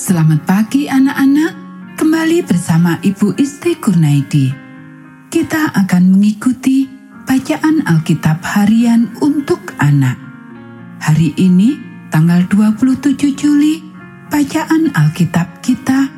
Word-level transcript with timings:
Selamat 0.00 0.48
pagi 0.48 0.88
anak-anak, 0.88 1.52
kembali 2.00 2.40
bersama 2.48 2.96
Ibu 3.04 3.36
Isti 3.36 3.76
Kurnaidi. 3.76 4.48
Kita 5.28 5.76
akan 5.76 6.16
mengikuti 6.16 6.88
bacaan 7.28 7.84
Alkitab 7.84 8.40
harian 8.40 9.12
untuk 9.20 9.76
anak. 9.76 10.16
Hari 11.04 11.36
ini, 11.36 11.76
tanggal 12.08 12.48
27 12.48 13.36
Juli, 13.36 13.84
bacaan 14.32 14.88
Alkitab 14.96 15.60
kita, 15.60 16.08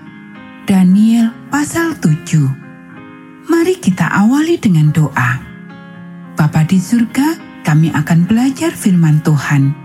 Daniel 0.63 1.35
pasal 1.51 1.99
7. 1.99 3.51
Mari 3.51 3.83
kita 3.83 4.07
awali 4.15 4.63
dengan 4.63 4.95
doa. 4.95 5.43
Bapa 6.39 6.63
di 6.71 6.79
surga, 6.79 7.35
kami 7.67 7.91
akan 7.91 8.31
belajar 8.31 8.71
firman 8.71 9.19
Tuhan. 9.27 9.82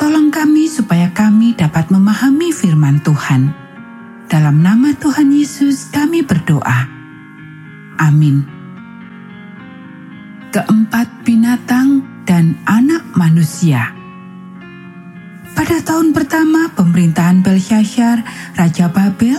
Tolong 0.00 0.32
kami 0.32 0.64
supaya 0.64 1.12
kami 1.12 1.52
dapat 1.52 1.92
memahami 1.92 2.56
firman 2.56 3.04
Tuhan. 3.04 3.52
Dalam 4.32 4.64
nama 4.64 4.96
Tuhan 4.96 5.28
Yesus 5.28 5.92
kami 5.92 6.24
berdoa. 6.24 6.88
Amin. 8.00 8.40
Keempat 10.56 11.04
binatang 11.20 12.00
dan 12.24 12.56
anak 12.64 13.12
manusia. 13.12 13.92
Pada 15.52 15.84
tahun 15.84 16.16
pertama 16.16 16.72
pemerintahan 16.72 17.44
Belshazzar, 17.44 18.24
Raja 18.56 18.88
Babel, 18.88 19.36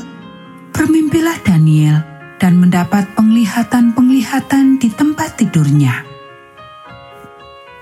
bermimpilah 0.78 1.42
Daniel 1.42 2.06
dan 2.38 2.62
mendapat 2.62 3.10
penglihatan-penglihatan 3.18 4.78
di 4.78 4.94
tempat 4.94 5.42
tidurnya. 5.42 6.06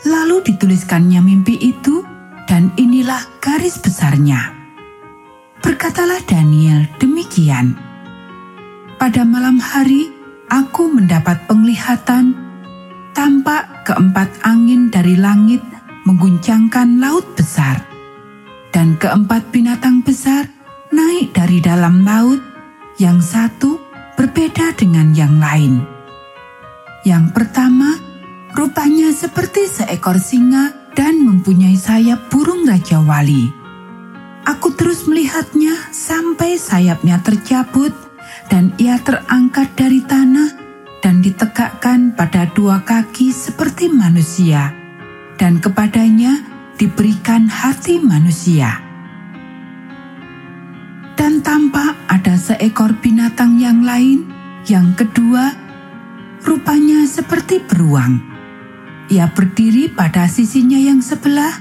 Lalu 0.08 0.48
dituliskannya 0.48 1.20
mimpi 1.20 1.60
itu 1.60 2.19
dan 2.50 2.74
inilah 2.82 3.22
garis 3.38 3.78
besarnya. 3.78 4.58
Berkatalah 5.62 6.18
Daniel 6.26 6.90
demikian. 6.98 7.78
Pada 8.98 9.22
malam 9.22 9.62
hari 9.62 10.10
aku 10.50 10.90
mendapat 10.90 11.46
penglihatan, 11.46 12.34
tampak 13.14 13.86
keempat 13.86 14.34
angin 14.42 14.90
dari 14.90 15.14
langit 15.14 15.62
mengguncangkan 16.10 16.98
laut 16.98 17.38
besar, 17.38 17.86
dan 18.74 18.98
keempat 18.98 19.54
binatang 19.54 20.02
besar 20.02 20.50
naik 20.90 21.38
dari 21.38 21.62
dalam 21.62 22.02
laut, 22.02 22.42
yang 22.98 23.22
satu 23.22 23.78
berbeda 24.18 24.74
dengan 24.74 25.14
yang 25.14 25.38
lain. 25.38 25.86
Yang 27.06 27.30
pertama, 27.32 27.94
rupanya 28.58 29.14
seperti 29.14 29.70
seekor 29.70 30.18
singa 30.18 30.79
dan 31.00 31.24
mempunyai 31.24 31.80
sayap 31.80 32.28
burung 32.28 32.68
Raja 32.68 33.00
Wali. 33.00 33.48
Aku 34.44 34.76
terus 34.76 35.08
melihatnya 35.08 35.72
sampai 35.96 36.60
sayapnya 36.60 37.24
tercabut 37.24 37.96
dan 38.52 38.76
ia 38.76 39.00
terangkat 39.00 39.80
dari 39.80 40.04
tanah 40.04 40.60
dan 41.00 41.24
ditegakkan 41.24 42.12
pada 42.20 42.52
dua 42.52 42.84
kaki 42.84 43.32
seperti 43.32 43.88
manusia 43.88 44.76
dan 45.40 45.64
kepadanya 45.64 46.44
diberikan 46.76 47.48
hati 47.48 48.04
manusia. 48.04 48.84
Dan 51.16 51.40
tampak 51.40 51.96
ada 52.12 52.36
seekor 52.36 52.92
binatang 53.00 53.56
yang 53.56 53.88
lain, 53.88 54.28
yang 54.68 54.92
kedua 55.00 55.56
rupanya 56.44 57.08
seperti 57.08 57.64
beruang 57.64 58.39
ia 59.10 59.26
berdiri 59.34 59.90
pada 59.90 60.30
sisinya 60.30 60.78
yang 60.78 61.02
sebelah, 61.02 61.58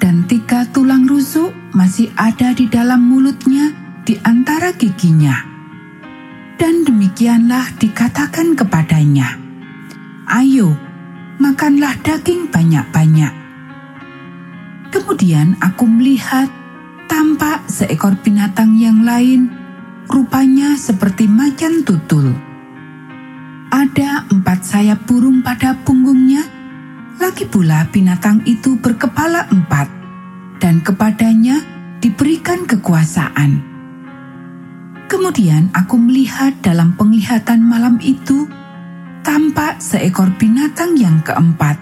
dan 0.00 0.24
tiga 0.24 0.64
tulang 0.72 1.04
rusuk 1.04 1.52
masih 1.76 2.08
ada 2.16 2.56
di 2.56 2.66
dalam 2.72 3.04
mulutnya 3.04 3.68
di 4.08 4.16
antara 4.24 4.72
giginya. 4.72 5.44
Dan 6.56 6.88
demikianlah 6.88 7.76
dikatakan 7.76 8.56
kepadanya, 8.56 9.36
"Ayo, 10.28 10.72
makanlah 11.36 11.96
daging 12.00 12.48
banyak-banyak." 12.48 13.32
Kemudian 14.88 15.60
aku 15.60 15.84
melihat 15.84 16.48
tampak 17.08 17.68
seekor 17.68 18.16
binatang 18.24 18.76
yang 18.76 19.04
lain, 19.04 19.52
rupanya 20.08 20.74
seperti 20.80 21.28
macan 21.28 21.84
tutul 21.84 22.49
ada 23.70 24.26
empat 24.26 24.66
sayap 24.66 25.06
burung 25.06 25.46
pada 25.46 25.78
punggungnya. 25.86 26.42
Lagi 27.22 27.46
pula 27.46 27.86
binatang 27.88 28.42
itu 28.44 28.74
berkepala 28.76 29.46
empat, 29.46 29.86
dan 30.58 30.82
kepadanya 30.82 31.62
diberikan 32.02 32.66
kekuasaan. 32.66 33.62
Kemudian 35.06 35.70
aku 35.74 35.98
melihat 35.98 36.54
dalam 36.62 36.98
penglihatan 36.98 37.62
malam 37.62 37.98
itu, 38.02 38.50
tampak 39.22 39.78
seekor 39.78 40.34
binatang 40.38 40.96
yang 40.98 41.22
keempat, 41.22 41.76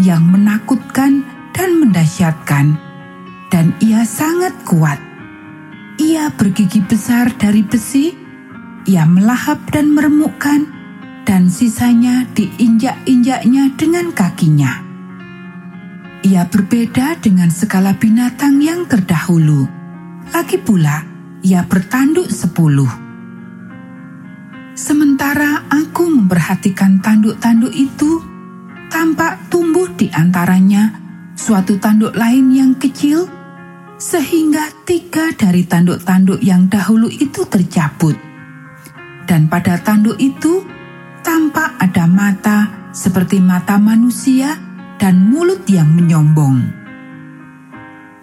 yang 0.00 0.24
menakutkan 0.24 1.26
dan 1.52 1.70
mendasyatkan, 1.82 2.78
dan 3.50 3.74
ia 3.82 4.06
sangat 4.06 4.54
kuat. 4.62 5.00
Ia 5.98 6.30
bergigi 6.38 6.78
besar 6.86 7.34
dari 7.34 7.66
besi, 7.66 8.14
ia 8.86 9.02
melahap 9.02 9.58
dan 9.74 9.90
meremukkan, 9.90 10.77
dan 11.28 11.52
sisanya 11.52 12.24
diinjak-injaknya 12.32 13.76
dengan 13.76 14.16
kakinya. 14.16 14.80
Ia 16.24 16.48
berbeda 16.48 17.20
dengan 17.20 17.52
segala 17.52 17.92
binatang 17.92 18.64
yang 18.64 18.88
terdahulu. 18.88 19.68
Lagi 20.32 20.56
pula, 20.56 21.04
ia 21.44 21.68
bertanduk 21.68 22.32
sepuluh. 22.32 22.88
Sementara 24.72 25.68
aku 25.68 26.08
memperhatikan 26.08 27.04
tanduk-tanduk 27.04 27.76
itu, 27.76 28.24
tampak 28.88 29.52
tumbuh 29.52 29.84
di 30.00 30.08
antaranya 30.08 30.96
suatu 31.36 31.76
tanduk 31.76 32.16
lain 32.16 32.56
yang 32.56 32.72
kecil, 32.80 33.28
sehingga 34.00 34.72
tiga 34.88 35.28
dari 35.36 35.68
tanduk-tanduk 35.68 36.40
yang 36.40 36.72
dahulu 36.72 37.12
itu 37.12 37.44
tercabut. 37.44 38.16
Dan 39.28 39.52
pada 39.52 39.76
tanduk 39.76 40.16
itu, 40.16 40.77
tampak 41.28 41.76
ada 41.76 42.08
mata 42.08 42.58
seperti 42.88 43.36
mata 43.36 43.76
manusia 43.76 44.56
dan 44.96 45.28
mulut 45.28 45.60
yang 45.68 45.92
menyombong. 45.92 46.64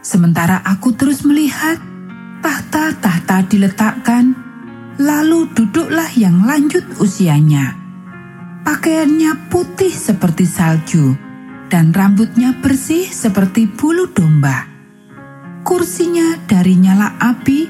Sementara 0.02 0.66
aku 0.66 0.90
terus 0.98 1.22
melihat, 1.22 1.78
tahta-tahta 2.42 3.46
diletakkan, 3.46 4.34
lalu 4.98 5.46
duduklah 5.54 6.10
yang 6.18 6.50
lanjut 6.50 6.82
usianya. 6.98 7.78
Pakaiannya 8.66 9.54
putih 9.54 9.94
seperti 9.94 10.50
salju, 10.50 11.14
dan 11.70 11.94
rambutnya 11.94 12.58
bersih 12.58 13.06
seperti 13.06 13.70
bulu 13.70 14.10
domba. 14.10 14.66
Kursinya 15.62 16.42
dari 16.50 16.74
nyala 16.74 17.22
api, 17.22 17.70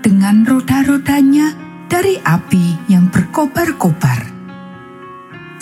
dengan 0.00 0.48
roda-rodanya 0.48 1.52
dari 1.92 2.16
api 2.24 2.88
yang 2.88 3.12
berkobar-kobar 3.12 4.41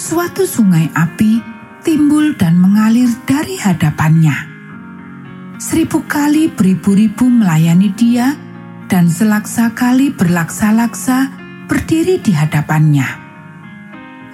suatu 0.00 0.48
sungai 0.48 0.88
api 0.96 1.44
timbul 1.84 2.32
dan 2.40 2.56
mengalir 2.56 3.12
dari 3.28 3.60
hadapannya. 3.60 4.48
Seribu 5.60 6.08
kali 6.08 6.48
beribu-ribu 6.48 7.28
melayani 7.28 7.92
dia, 7.92 8.32
dan 8.88 9.12
selaksa 9.12 9.76
kali 9.76 10.08
berlaksa-laksa 10.08 11.28
berdiri 11.68 12.16
di 12.16 12.32
hadapannya. 12.32 13.04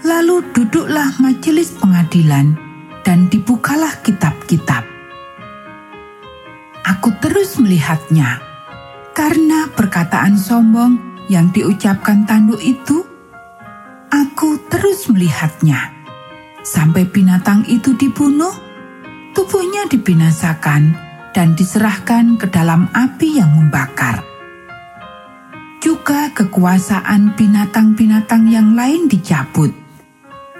Lalu 0.06 0.54
duduklah 0.54 1.18
majelis 1.18 1.74
pengadilan, 1.74 2.54
dan 3.02 3.26
dibukalah 3.26 3.98
kitab-kitab. 4.06 4.86
Aku 6.86 7.10
terus 7.18 7.58
melihatnya, 7.58 8.38
karena 9.18 9.66
perkataan 9.74 10.38
sombong 10.38 11.26
yang 11.26 11.50
diucapkan 11.50 12.22
tanduk 12.22 12.62
itu 12.62 13.02
Aku 14.36 14.60
terus 14.68 15.08
melihatnya. 15.08 15.96
Sampai 16.60 17.08
binatang 17.08 17.64
itu 17.72 17.96
dibunuh, 17.96 18.52
tubuhnya 19.32 19.88
dibinasakan 19.88 20.92
dan 21.32 21.56
diserahkan 21.56 22.36
ke 22.36 22.44
dalam 22.52 22.84
api 22.92 23.40
yang 23.40 23.48
membakar. 23.56 24.20
Juga 25.80 26.28
kekuasaan 26.36 27.32
binatang-binatang 27.32 28.52
yang 28.52 28.76
lain 28.76 29.08
dicabut, 29.08 29.72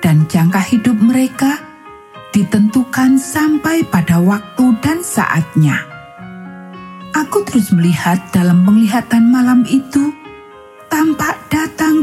dan 0.00 0.24
jangka 0.24 0.64
hidup 0.72 0.96
mereka 0.96 1.60
ditentukan 2.32 3.20
sampai 3.20 3.84
pada 3.84 4.24
waktu 4.24 4.72
dan 4.80 5.04
saatnya. 5.04 5.84
Aku 7.12 7.44
terus 7.44 7.76
melihat 7.76 8.24
dalam 8.32 8.64
penglihatan 8.64 9.28
malam 9.28 9.68
itu 9.68 10.15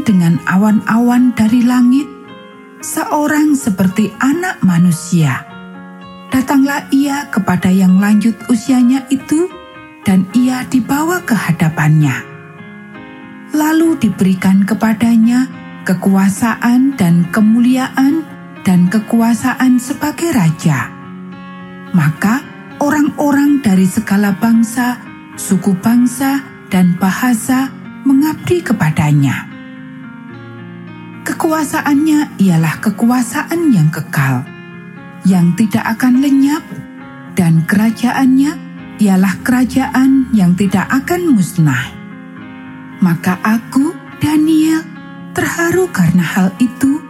dengan 0.04 0.36
awan-awan 0.44 1.32
dari 1.32 1.64
langit, 1.64 2.06
seorang 2.84 3.56
seperti 3.56 4.12
anak 4.20 4.60
manusia. 4.60 5.48
Datanglah 6.28 6.86
ia 6.92 7.32
kepada 7.32 7.72
yang 7.72 7.96
lanjut 7.96 8.36
usianya 8.52 9.08
itu 9.08 9.48
dan 10.04 10.28
ia 10.36 10.68
dibawa 10.68 11.24
ke 11.24 11.32
hadapannya. 11.32 12.20
Lalu 13.56 13.96
diberikan 14.02 14.68
kepadanya 14.68 15.48
kekuasaan 15.88 16.98
dan 17.00 17.28
kemuliaan 17.32 18.26
dan 18.66 18.90
kekuasaan 18.90 19.78
sebagai 19.78 20.34
raja. 20.34 20.90
Maka 21.94 22.42
orang-orang 22.82 23.62
dari 23.62 23.86
segala 23.86 24.34
bangsa, 24.34 24.98
suku 25.38 25.78
bangsa, 25.78 26.42
dan 26.66 26.98
bahasa 26.98 27.70
mengabdi 28.02 28.58
kepadanya. 28.58 29.53
Kekuasaannya 31.24 32.36
ialah 32.36 32.84
kekuasaan 32.84 33.72
yang 33.72 33.88
kekal, 33.88 34.44
yang 35.24 35.56
tidak 35.56 35.96
akan 35.96 36.20
lenyap, 36.20 36.60
dan 37.32 37.64
kerajaannya 37.64 38.52
ialah 39.00 39.32
kerajaan 39.40 40.28
yang 40.36 40.52
tidak 40.52 40.84
akan 40.92 41.32
musnah. 41.32 41.88
Maka 43.00 43.40
aku, 43.40 43.96
Daniel, 44.20 44.84
terharu 45.32 45.88
karena 45.88 46.20
hal 46.20 46.52
itu 46.60 47.00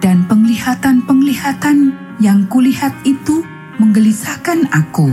dan 0.00 0.24
penglihatan-penglihatan 0.24 1.92
yang 2.24 2.48
kulihat 2.48 2.96
itu 3.04 3.44
menggelisahkan 3.76 4.72
aku. 4.72 5.12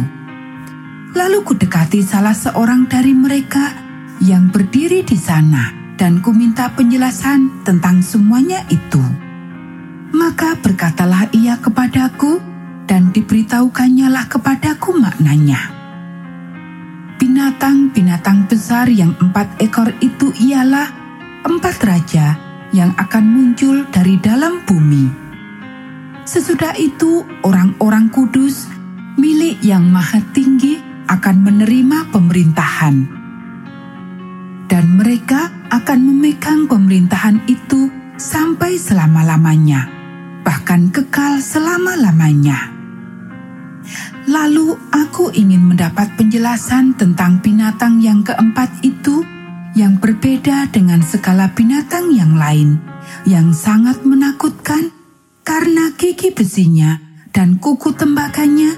Lalu 1.20 1.44
kudekati 1.44 2.00
salah 2.00 2.32
seorang 2.32 2.88
dari 2.88 3.12
mereka 3.12 3.76
yang 4.24 4.48
berdiri 4.48 5.04
di 5.04 5.20
sana 5.20 5.81
dan 6.02 6.18
kuminta 6.18 6.74
penjelasan 6.74 7.62
tentang 7.62 8.02
semuanya 8.02 8.66
itu. 8.74 8.98
Maka 10.18 10.58
berkatalah 10.58 11.30
ia 11.30 11.62
kepadaku 11.62 12.42
dan 12.90 13.14
diberitahukannya 13.14 14.10
lah 14.10 14.26
kepadaku 14.26 14.98
maknanya. 14.98 15.70
Binatang-binatang 17.22 18.50
besar 18.50 18.90
yang 18.90 19.14
empat 19.22 19.62
ekor 19.62 19.94
itu 20.02 20.34
ialah 20.42 20.90
empat 21.46 21.78
raja 21.86 22.34
yang 22.74 22.98
akan 22.98 23.22
muncul 23.22 23.86
dari 23.94 24.18
dalam 24.18 24.66
bumi. 24.66 25.06
Sesudah 26.26 26.74
itu, 26.82 27.22
orang-orang 27.46 28.10
kudus 28.10 28.66
milik 29.22 29.62
Yang 29.62 29.86
Maha 29.86 30.22
Tinggi 30.34 30.82
akan 31.06 31.46
menerima 31.46 32.10
pemerintahan, 32.10 32.96
dan 34.66 34.86
mereka 34.98 35.61
akan 35.72 36.00
memegang 36.04 36.68
pemerintahan 36.68 37.40
itu 37.48 37.88
sampai 38.20 38.76
selama-lamanya, 38.76 39.88
bahkan 40.44 40.92
kekal 40.92 41.40
selama-lamanya. 41.40 42.76
Lalu 44.28 44.78
aku 44.92 45.32
ingin 45.32 45.72
mendapat 45.72 46.12
penjelasan 46.20 46.94
tentang 47.00 47.40
binatang 47.40 48.04
yang 48.04 48.22
keempat 48.22 48.70
itu 48.84 49.24
yang 49.74 49.98
berbeda 49.98 50.68
dengan 50.70 51.00
segala 51.02 51.48
binatang 51.56 52.12
yang 52.12 52.36
lain, 52.36 52.78
yang 53.24 53.56
sangat 53.56 54.04
menakutkan 54.04 54.92
karena 55.48 55.96
gigi 55.96 56.36
besinya 56.36 57.00
dan 57.32 57.58
kuku 57.58 57.96
tembakannya 57.96 58.76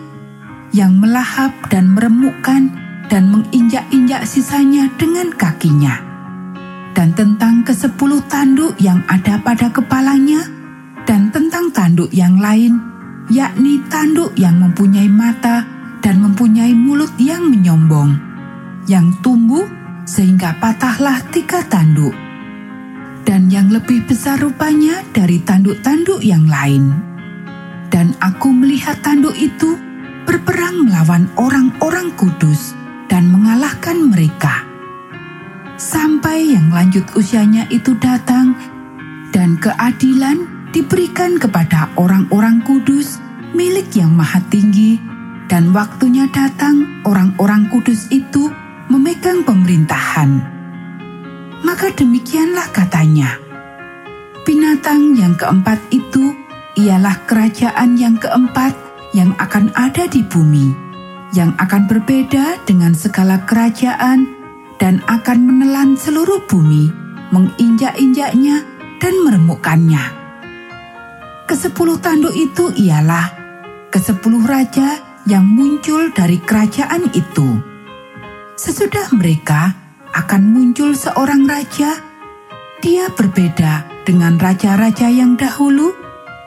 yang 0.72 0.96
melahap 1.02 1.52
dan 1.74 1.92
meremukkan 1.98 2.70
dan 3.10 3.24
menginjak-injak 3.34 4.24
sisanya 4.30 4.88
dengan 4.96 5.34
kakinya. 5.34 6.13
Dan 6.94 7.10
tentang 7.18 7.66
kesepuluh 7.66 8.22
tanduk 8.30 8.78
yang 8.78 9.02
ada 9.10 9.42
pada 9.42 9.74
kepalanya, 9.74 10.46
dan 11.10 11.34
tentang 11.34 11.74
tanduk 11.74 12.14
yang 12.14 12.38
lain, 12.38 12.78
yakni 13.34 13.82
tanduk 13.90 14.30
yang 14.38 14.62
mempunyai 14.62 15.10
mata 15.10 15.66
dan 16.06 16.22
mempunyai 16.22 16.72
mulut 16.78 17.10
yang 17.18 17.50
menyombong, 17.50 18.14
yang 18.86 19.10
tumbuh 19.26 19.66
sehingga 20.06 20.54
patahlah 20.62 21.18
tiga 21.34 21.66
tanduk, 21.66 22.14
dan 23.26 23.50
yang 23.50 23.74
lebih 23.74 24.06
besar 24.06 24.38
rupanya 24.38 25.02
dari 25.16 25.42
tanduk-tanduk 25.42 26.22
yang 26.22 26.46
lain. 26.46 26.94
Dan 27.90 28.14
aku 28.22 28.54
melihat 28.54 29.02
tanduk 29.02 29.34
itu 29.34 29.76
berperang 30.30 30.88
melawan 30.88 31.26
orang-orang 31.42 32.14
kudus 32.16 32.78
dan 33.10 33.30
mengalahkan 33.34 33.98
mereka. 34.14 34.63
Sampai 35.84 36.56
yang 36.56 36.72
lanjut 36.72 37.04
usianya 37.12 37.68
itu 37.68 37.92
datang, 38.00 38.56
dan 39.36 39.60
keadilan 39.60 40.72
diberikan 40.72 41.36
kepada 41.36 41.92
orang-orang 42.00 42.64
kudus 42.64 43.20
milik 43.52 43.92
yang 43.92 44.16
maha 44.16 44.40
tinggi, 44.48 44.96
dan 45.52 45.76
waktunya 45.76 46.32
datang 46.32 47.04
orang-orang 47.04 47.68
kudus 47.68 48.08
itu 48.16 48.48
memegang 48.88 49.44
pemerintahan. 49.44 50.40
Maka 51.68 51.92
demikianlah 51.92 52.72
katanya. 52.72 53.36
Binatang 54.48 55.20
yang 55.20 55.36
keempat 55.36 55.84
itu 55.92 56.32
ialah 56.80 57.28
kerajaan 57.28 58.00
yang 58.00 58.16
keempat 58.16 58.72
yang 59.12 59.36
akan 59.36 59.68
ada 59.76 60.08
di 60.08 60.24
bumi, 60.24 60.72
yang 61.36 61.52
akan 61.60 61.92
berbeda 61.92 62.64
dengan 62.64 62.96
segala 62.96 63.44
kerajaan 63.44 64.43
dan 64.84 65.00
akan 65.08 65.40
menelan 65.48 65.96
seluruh 65.96 66.44
bumi, 66.44 66.92
menginjak-injaknya 67.32 68.68
dan 69.00 69.14
meremukkannya. 69.24 70.04
Kesepuluh 71.48 72.04
tanduk 72.04 72.36
itu 72.36 72.76
ialah 72.76 73.32
kesepuluh 73.88 74.44
raja 74.44 75.00
yang 75.24 75.48
muncul 75.48 76.12
dari 76.12 76.44
kerajaan 76.44 77.08
itu 77.16 77.72
Sesudah 78.54 79.10
mereka 79.18 79.76
akan 80.14 80.54
muncul 80.54 80.94
seorang 80.94 81.50
raja, 81.50 81.98
dia 82.86 83.10
berbeda 83.10 84.06
dengan 84.06 84.38
raja-raja 84.38 85.10
yang 85.10 85.34
dahulu 85.34 85.90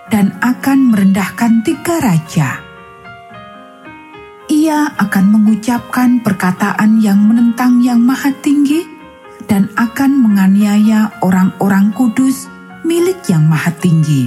dan 0.07 0.39
akan 0.39 0.95
merendahkan 0.95 1.67
tiga 1.67 1.99
raja. 1.99 2.66
Ia 4.67 4.91
akan 4.99 5.31
mengucapkan 5.31 6.27
perkataan 6.27 6.99
yang 6.99 7.23
menentang 7.23 7.79
yang 7.87 8.03
maha 8.03 8.35
tinggi 8.43 8.83
dan 9.47 9.71
akan 9.79 10.27
menganiaya 10.27 11.23
orang-orang 11.23 11.95
kudus 11.95 12.51
milik 12.83 13.15
yang 13.31 13.47
maha 13.47 13.71
tinggi. 13.79 14.27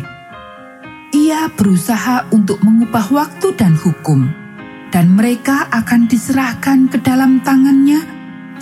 Ia 1.11 1.51
berusaha 1.51 2.31
untuk 2.31 2.63
mengubah 2.63 3.11
waktu 3.11 3.51
dan 3.59 3.75
hukum 3.75 4.31
dan 4.95 5.11
mereka 5.11 5.67
akan 5.75 6.07
diserahkan 6.07 6.87
ke 6.87 7.03
dalam 7.03 7.43
tangannya 7.43 7.99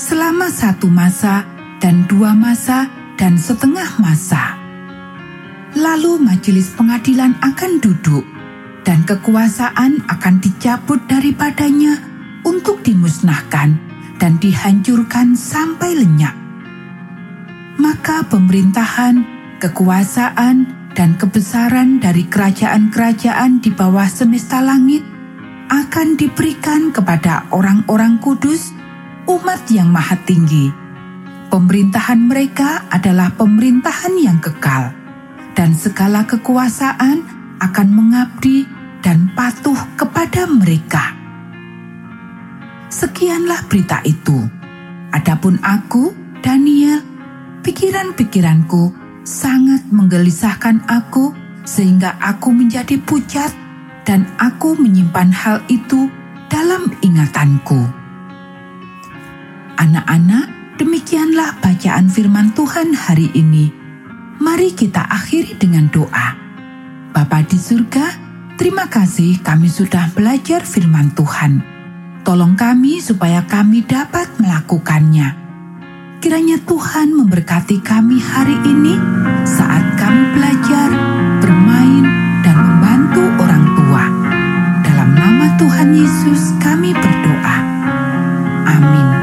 selama 0.01 0.49
satu 0.49 0.89
masa 0.89 1.45
dan 1.77 2.09
dua 2.09 2.33
masa 2.33 2.89
dan 3.21 3.37
setengah 3.37 4.01
masa. 4.01 4.57
Lalu 5.77 6.25
majelis 6.25 6.73
pengadilan 6.73 7.37
akan 7.37 7.77
duduk 7.77 8.36
dan 8.97 9.05
kekuasaan 9.05 10.09
akan 10.09 10.41
dicabut 10.41 10.97
daripadanya 11.05 12.01
untuk 12.41 12.81
dimusnahkan 12.81 13.77
dan 14.17 14.41
dihancurkan 14.41 15.37
sampai 15.37 16.01
lenyap. 16.01 16.33
Maka 17.77 18.25
pemerintahan, 18.25 19.21
kekuasaan, 19.61 20.65
dan 20.97 21.13
kebesaran 21.13 22.01
dari 22.01 22.25
kerajaan-kerajaan 22.25 23.61
di 23.61 23.69
bawah 23.69 24.09
semesta 24.09 24.65
langit– 24.65 25.05
akan 25.69 26.17
diberikan 26.17 26.89
kepada 26.89 27.45
orang-orang 27.53 28.17
kudus, 28.17 28.73
umat 29.29 29.61
yang 29.69 29.93
maha 29.93 30.17
tinggi. 30.25 30.73
Pemerintahan 31.53 32.25
mereka 32.25 32.89
adalah 32.89 33.29
pemerintahan 33.37 34.17
yang 34.17 34.41
kekal, 34.41 34.89
dan 35.53 35.77
segala 35.77 36.25
kekuasaan 36.25 37.37
akan 37.57 37.87
mengabdi 37.89 38.66
dan 39.01 39.31
patuh 39.33 39.77
kepada 39.95 40.49
mereka. 40.49 41.13
Sekianlah 42.87 43.67
berita 43.67 43.99
itu. 44.07 44.47
Adapun 45.11 45.59
aku, 45.59 46.15
Daniel, 46.39 47.03
pikiran-pikiranku 47.63 48.95
sangat 49.27 49.83
menggelisahkan 49.91 50.87
aku 50.87 51.35
sehingga 51.67 52.15
aku 52.23 52.55
menjadi 52.55 52.95
pucat 53.03 53.51
dan 54.07 54.23
aku 54.39 54.79
menyimpan 54.79 55.35
hal 55.35 55.59
itu 55.67 56.07
dalam 56.47 56.87
ingatanku. 57.03 57.83
Anak-anak, 59.75 60.79
demikianlah 60.79 61.59
bacaan 61.59 62.07
firman 62.07 62.55
Tuhan 62.55 62.95
hari 62.95 63.29
ini. 63.35 63.67
Mari 64.39 64.71
kita 64.71 65.03
akhiri 65.11 65.59
dengan 65.59 65.91
doa. 65.91 66.39
Bapa 67.11 67.43
di 67.43 67.59
surga, 67.59 68.26
Terima 68.57 68.89
kasih 68.89 69.37
kami 69.45 69.69
sudah 69.69 70.09
belajar 70.17 70.65
firman 70.65 71.13
Tuhan. 71.13 71.61
Tolong 72.25 72.57
kami 72.57 72.97
supaya 72.97 73.45
kami 73.45 73.85
dapat 73.85 74.33
melakukannya. 74.41 75.37
Kiranya 76.17 76.57
Tuhan 76.65 77.13
memberkati 77.13 77.77
kami 77.85 78.17
hari 78.17 78.57
ini 78.65 78.97
saat 79.45 79.85
kami 80.01 80.33
belajar, 80.33 80.89
bermain, 81.37 82.01
dan 82.41 82.57
membantu 82.57 83.23
orang 83.37 83.65
tua. 83.77 84.05
Dalam 84.81 85.09
nama 85.13 85.53
Tuhan 85.61 85.93
Yesus 85.93 86.57
kami 86.57 86.97
berdoa. 86.97 87.57
Amin. 88.73 89.16